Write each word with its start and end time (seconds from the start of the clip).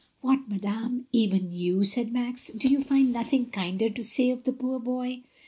"What, 0.21 0.49
madame, 0.49 1.05
even 1.11 1.51
you," 1.51 1.83
said 1.83 2.11
Max, 2.11 2.47
"do 2.47 2.67
you 2.67 2.83
find 2.83 3.13
nothing 3.13 3.51
kinder 3.51 3.87
to 3.87 4.03
say 4.03 4.31
of 4.31 4.45
the 4.45 4.51
poor 4.51 4.79
boy 4.79 5.21